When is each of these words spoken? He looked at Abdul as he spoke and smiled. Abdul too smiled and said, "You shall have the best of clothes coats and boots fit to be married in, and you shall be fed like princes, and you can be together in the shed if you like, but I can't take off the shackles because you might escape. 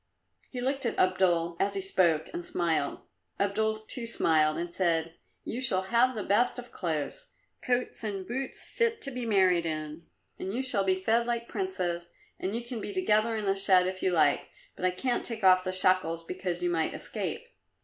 He 0.49 0.61
looked 0.61 0.83
at 0.87 0.97
Abdul 0.97 1.57
as 1.59 1.75
he 1.75 1.81
spoke 1.81 2.27
and 2.33 2.43
smiled. 2.43 3.01
Abdul 3.39 3.75
too 3.87 4.07
smiled 4.07 4.57
and 4.57 4.73
said, 4.73 5.13
"You 5.43 5.61
shall 5.61 5.83
have 5.83 6.15
the 6.15 6.23
best 6.23 6.57
of 6.57 6.71
clothes 6.71 7.27
coats 7.61 8.03
and 8.03 8.25
boots 8.25 8.67
fit 8.67 8.99
to 9.03 9.11
be 9.11 9.27
married 9.27 9.67
in, 9.67 10.07
and 10.39 10.51
you 10.55 10.63
shall 10.63 10.83
be 10.83 10.95
fed 10.99 11.27
like 11.27 11.47
princes, 11.47 12.09
and 12.39 12.55
you 12.55 12.63
can 12.63 12.81
be 12.81 12.91
together 12.93 13.35
in 13.35 13.45
the 13.45 13.55
shed 13.55 13.85
if 13.85 14.01
you 14.01 14.09
like, 14.09 14.49
but 14.75 14.85
I 14.85 14.89
can't 14.89 15.23
take 15.23 15.43
off 15.43 15.63
the 15.63 15.71
shackles 15.71 16.23
because 16.23 16.63
you 16.63 16.71
might 16.71 16.95
escape. 16.95 17.45